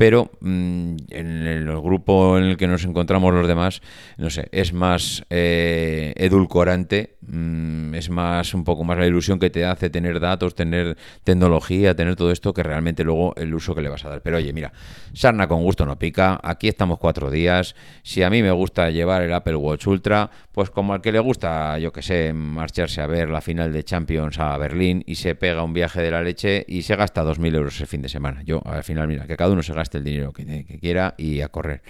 pero 0.00 0.30
mm, 0.40 0.96
en 1.10 1.46
el 1.46 1.66
grupo 1.78 2.38
en 2.38 2.44
el 2.44 2.56
que 2.56 2.66
nos 2.66 2.86
encontramos 2.86 3.34
los 3.34 3.46
demás, 3.46 3.82
no 4.16 4.30
sé, 4.30 4.48
es 4.50 4.72
más 4.72 5.26
eh, 5.28 6.14
edulcorante, 6.16 7.18
mm, 7.20 7.94
es 7.94 8.08
más 8.08 8.54
un 8.54 8.64
poco 8.64 8.82
más 8.82 8.96
la 8.96 9.06
ilusión 9.06 9.38
que 9.38 9.50
te 9.50 9.66
hace 9.66 9.90
tener 9.90 10.18
datos, 10.18 10.54
tener 10.54 10.96
tecnología, 11.22 11.94
tener 11.94 12.16
todo 12.16 12.30
esto 12.30 12.54
que 12.54 12.62
realmente 12.62 13.04
luego 13.04 13.34
el 13.36 13.52
uso 13.52 13.74
que 13.74 13.82
le 13.82 13.90
vas 13.90 14.02
a 14.06 14.08
dar. 14.08 14.22
Pero 14.22 14.38
oye, 14.38 14.54
mira, 14.54 14.72
sarna 15.12 15.46
con 15.46 15.62
gusto 15.62 15.84
no 15.84 15.98
pica, 15.98 16.40
aquí 16.42 16.68
estamos 16.68 16.98
cuatro 16.98 17.30
días, 17.30 17.76
si 18.02 18.22
a 18.22 18.30
mí 18.30 18.42
me 18.42 18.52
gusta 18.52 18.88
llevar 18.88 19.20
el 19.20 19.34
Apple 19.34 19.56
Watch 19.56 19.86
Ultra, 19.86 20.30
pues 20.52 20.70
como 20.70 20.94
al 20.94 21.02
que 21.02 21.12
le 21.12 21.18
gusta, 21.18 21.78
yo 21.78 21.92
que 21.92 22.00
sé, 22.00 22.32
marcharse 22.32 23.02
a 23.02 23.06
ver 23.06 23.28
la 23.28 23.42
final 23.42 23.70
de 23.70 23.84
Champions 23.84 24.38
a 24.38 24.56
Berlín 24.56 25.04
y 25.06 25.16
se 25.16 25.34
pega 25.34 25.62
un 25.62 25.74
viaje 25.74 26.00
de 26.00 26.10
la 26.10 26.22
leche 26.22 26.64
y 26.66 26.80
se 26.82 26.96
gasta 26.96 27.22
2.000 27.22 27.54
euros 27.54 27.78
el 27.82 27.86
fin 27.86 28.00
de 28.00 28.08
semana. 28.08 28.40
Yo 28.44 28.62
al 28.64 28.82
final, 28.82 29.06
mira, 29.06 29.26
que 29.26 29.36
cada 29.36 29.52
uno 29.52 29.62
se 29.62 29.74
gasta 29.74 29.89
el 29.98 30.04
dinero 30.04 30.32
que, 30.32 30.78
quiera 30.80 31.14
y 31.16 31.40
a 31.40 31.48
correr. 31.48 31.82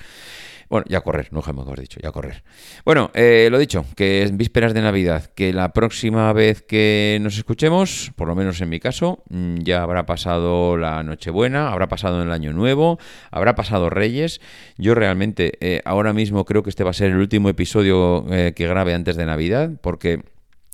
Bueno, 0.68 0.86
ya 0.88 0.98
a 0.98 1.00
correr, 1.00 1.32
no 1.32 1.40
mejor 1.40 1.80
dicho, 1.80 1.98
ya 2.00 2.10
a 2.10 2.12
correr. 2.12 2.44
Bueno, 2.84 3.10
eh, 3.12 3.48
lo 3.50 3.58
dicho, 3.58 3.84
que 3.96 4.22
es 4.22 4.36
vísperas 4.36 4.72
de 4.72 4.80
Navidad, 4.80 5.26
que 5.34 5.52
la 5.52 5.72
próxima 5.72 6.32
vez 6.32 6.62
que 6.62 7.18
nos 7.20 7.36
escuchemos, 7.36 8.12
por 8.14 8.28
lo 8.28 8.36
menos 8.36 8.60
en 8.60 8.68
mi 8.68 8.78
caso, 8.78 9.24
mm, 9.30 9.58
ya 9.62 9.82
habrá 9.82 10.06
pasado 10.06 10.76
la 10.76 11.02
Nochebuena, 11.02 11.72
habrá 11.72 11.88
pasado 11.88 12.22
el 12.22 12.30
Año 12.30 12.52
Nuevo, 12.52 13.00
habrá 13.32 13.56
pasado 13.56 13.90
Reyes. 13.90 14.40
Yo 14.78 14.94
realmente 14.94 15.54
eh, 15.60 15.82
ahora 15.84 16.12
mismo 16.12 16.44
creo 16.44 16.62
que 16.62 16.70
este 16.70 16.84
va 16.84 16.90
a 16.90 16.94
ser 16.94 17.10
el 17.10 17.18
último 17.18 17.48
episodio 17.48 18.24
eh, 18.30 18.52
que 18.54 18.68
grabe 18.68 18.94
antes 18.94 19.16
de 19.16 19.26
Navidad, 19.26 19.72
porque 19.80 20.22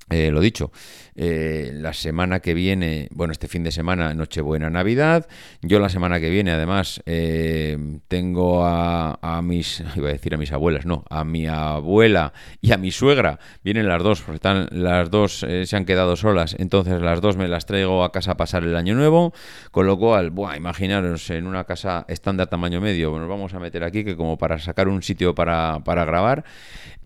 Eh, 0.08 0.30
lo 0.30 0.40
dicho, 0.40 0.70
eh, 1.16 1.72
la 1.75 1.92
semana 1.92 2.38
que 2.38 2.54
viene, 2.54 3.08
bueno, 3.10 3.32
este 3.32 3.48
fin 3.48 3.64
de 3.64 3.72
semana, 3.72 4.14
Nochebuena, 4.14 4.70
Navidad. 4.70 5.26
Yo 5.62 5.80
la 5.80 5.88
semana 5.88 6.20
que 6.20 6.30
viene, 6.30 6.52
además, 6.52 7.02
eh, 7.06 7.76
tengo 8.06 8.64
a, 8.64 9.40
mis, 9.42 9.82
iba 9.96 10.08
a 10.08 10.12
decir 10.12 10.32
a 10.34 10.38
mis 10.38 10.52
abuelas, 10.52 10.86
no, 10.86 11.04
a 11.10 11.25
mi 11.25 11.48
abuela 11.48 12.32
y 12.60 12.70
a 12.70 12.76
mi 12.76 12.92
suegra. 12.92 13.40
Vienen 13.64 13.88
las 13.88 14.00
dos, 14.00 14.20
porque 14.20 14.36
están, 14.36 14.68
las 14.70 15.10
dos 15.10 15.44
se 15.64 15.76
han 15.76 15.84
quedado 15.84 16.14
solas, 16.14 16.54
entonces 16.56 17.00
las 17.02 17.20
dos 17.20 17.36
me 17.36 17.48
las 17.48 17.66
traigo 17.66 18.04
a 18.04 18.12
casa 18.12 18.32
a 18.32 18.36
pasar 18.36 18.62
el 18.62 18.76
año 18.76 18.94
nuevo. 18.94 19.32
Con 19.72 19.86
lo 19.86 19.98
cual, 19.98 20.30
buah, 20.30 20.56
imaginaros, 20.56 21.30
en 21.30 21.48
una 21.48 21.64
casa 21.64 22.04
estándar 22.06 22.46
tamaño 22.46 22.80
medio, 22.80 23.18
nos 23.18 23.28
vamos 23.28 23.54
a 23.54 23.58
meter 23.58 23.82
aquí 23.82 24.04
que 24.04 24.16
como 24.16 24.38
para 24.38 24.60
sacar 24.60 24.86
un 24.86 25.02
sitio 25.02 25.34
para, 25.34 25.80
para 25.84 26.04
grabar. 26.04 26.44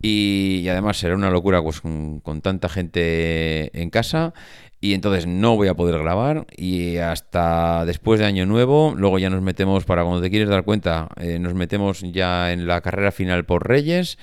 Y, 0.02 0.66
además 0.68 0.96
será 0.96 1.14
una 1.14 1.30
locura 1.30 1.62
pues, 1.62 1.82
con, 1.82 2.40
tanta 2.42 2.68
gente 2.70 2.89
en 2.94 3.90
casa 3.90 4.34
y 4.80 4.94
entonces 4.94 5.26
no 5.26 5.56
voy 5.56 5.68
a 5.68 5.74
poder 5.74 5.98
grabar 5.98 6.46
y 6.56 6.96
hasta 6.96 7.84
después 7.84 8.18
de 8.18 8.26
año 8.26 8.46
nuevo, 8.46 8.94
luego 8.96 9.18
ya 9.18 9.28
nos 9.28 9.42
metemos, 9.42 9.84
para 9.84 10.04
cuando 10.04 10.22
te 10.22 10.30
quieres 10.30 10.48
dar 10.48 10.64
cuenta, 10.64 11.08
eh, 11.16 11.38
nos 11.38 11.54
metemos 11.54 12.00
ya 12.00 12.52
en 12.52 12.66
la 12.66 12.80
carrera 12.80 13.12
final 13.12 13.44
por 13.44 13.68
Reyes. 13.68 14.18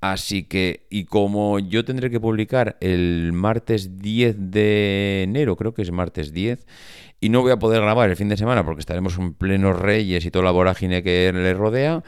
Así 0.00 0.44
que, 0.44 0.86
y 0.88 1.04
como 1.04 1.58
yo 1.58 1.84
tendré 1.84 2.08
que 2.08 2.18
publicar 2.18 2.78
el 2.80 3.32
martes 3.34 3.98
10 3.98 4.36
de 4.50 5.24
enero, 5.24 5.56
creo 5.56 5.74
que 5.74 5.82
es 5.82 5.90
martes 5.90 6.32
10, 6.32 6.66
y 7.20 7.28
no 7.28 7.42
voy 7.42 7.52
a 7.52 7.58
poder 7.58 7.82
grabar 7.82 8.08
el 8.08 8.16
fin 8.16 8.30
de 8.30 8.38
semana 8.38 8.64
porque 8.64 8.80
estaremos 8.80 9.18
en 9.18 9.34
plenos 9.34 9.78
Reyes 9.78 10.24
y 10.24 10.30
toda 10.30 10.46
la 10.46 10.52
vorágine 10.52 11.02
que 11.02 11.30
le 11.34 11.52
rodea, 11.52 12.02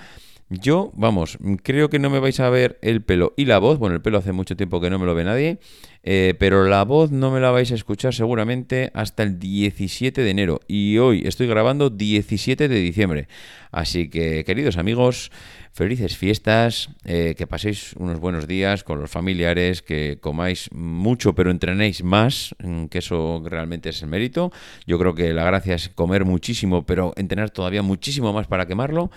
yo, 0.61 0.93
vamos, 0.95 1.39
creo 1.63 1.89
que 1.89 1.99
no 1.99 2.11
me 2.11 2.19
vais 2.19 2.39
a 2.41 2.51
ver 2.51 2.79
el 2.83 3.03
pelo 3.03 3.33
y 3.37 3.47
la 3.47 3.59
voz. 3.59 3.79
Bueno, 3.79 3.97
el 3.97 4.03
pelo 4.03 4.19
hace 4.19 4.33
mucho 4.33 4.57
tiempo 4.57 4.81
que 4.81 4.91
no 4.91 4.99
me 4.99 5.07
lo 5.07 5.15
ve 5.15 5.25
nadie. 5.25 5.59
Eh, 6.05 6.35
pero 6.39 6.65
la 6.65 6.83
voz 6.85 7.13
no 7.13 7.31
me 7.31 7.39
la 7.39 7.51
vais 7.53 7.71
a 7.71 7.77
escuchar 7.77 8.13
seguramente 8.13 8.91
hasta 8.93 9.23
el 9.23 9.39
17 9.39 10.23
de 10.23 10.31
enero. 10.31 10.61
Y 10.67 10.99
hoy 10.99 11.23
estoy 11.25 11.47
grabando 11.47 11.91
17 11.91 12.69
de 12.69 12.75
diciembre. 12.77 13.29
Así 13.71 14.11
que, 14.11 14.45
queridos 14.45 14.77
amigos, 14.77 15.31
felices 15.73 16.19
fiestas, 16.19 16.91
eh, 17.05 17.35
que 17.37 17.47
paséis 17.47 17.95
unos 17.97 18.21
buenos 18.21 18.47
días 18.47 18.85
con 18.85 19.01
los 19.01 19.11
familiares, 19.11 19.81
que 19.81 20.19
comáis 20.21 20.69
mucho 20.73 21.35
pero 21.35 21.51
entrenéis 21.51 22.05
más, 22.05 22.55
mm, 22.63 22.87
que 22.87 22.99
eso 22.99 23.43
realmente 23.45 23.89
es 23.89 24.03
el 24.03 24.09
mérito. 24.09 24.53
Yo 24.87 24.99
creo 24.99 25.15
que 25.15 25.33
la 25.33 25.45
gracia 25.45 25.75
es 25.75 25.89
comer 25.89 26.27
muchísimo, 26.27 26.85
pero 26.85 27.15
entrenar 27.17 27.51
todavía 27.51 27.83
muchísimo 27.83 28.33
más 28.33 28.47
para 28.47 28.67
quemarlo. 28.67 29.11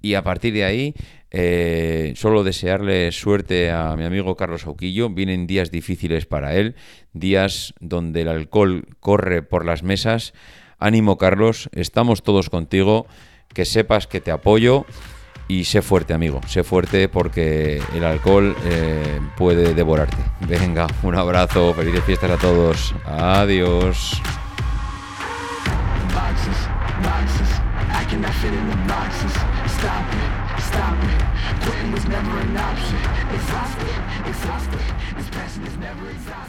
Y 0.00 0.14
a 0.14 0.22
partir 0.22 0.54
de 0.54 0.64
ahí, 0.64 0.94
eh, 1.30 2.12
solo 2.16 2.44
desearle 2.44 3.12
suerte 3.12 3.70
a 3.70 3.94
mi 3.96 4.04
amigo 4.04 4.36
Carlos 4.36 4.66
Auquillo. 4.66 5.10
Vienen 5.10 5.46
días 5.46 5.70
difíciles 5.70 6.26
para 6.26 6.54
él, 6.54 6.76
días 7.12 7.74
donde 7.80 8.22
el 8.22 8.28
alcohol 8.28 8.86
corre 9.00 9.42
por 9.42 9.64
las 9.64 9.82
mesas. 9.82 10.32
Ánimo, 10.78 11.18
Carlos, 11.18 11.68
estamos 11.72 12.22
todos 12.22 12.50
contigo. 12.50 13.06
Que 13.52 13.64
sepas 13.64 14.06
que 14.06 14.20
te 14.20 14.30
apoyo 14.30 14.84
y 15.48 15.64
sé 15.64 15.80
fuerte, 15.80 16.12
amigo. 16.12 16.40
Sé 16.46 16.62
fuerte 16.62 17.08
porque 17.08 17.82
el 17.94 18.04
alcohol 18.04 18.54
eh, 18.64 19.20
puede 19.36 19.74
devorarte. 19.74 20.18
Venga, 20.46 20.86
un 21.02 21.14
abrazo, 21.14 21.72
felices 21.74 22.04
fiestas 22.04 22.30
a 22.32 22.36
todos. 22.36 22.94
Adiós. 23.06 24.20
Quitting 31.62 31.92
was 31.92 32.04
never 32.08 32.38
an 32.38 32.56
option. 32.56 32.96
Exhausted, 33.32 33.94
exhausted. 34.26 34.80
This 35.16 35.30
passion 35.30 35.66
is 35.66 35.76
never 35.76 36.10
exhausted. 36.10 36.47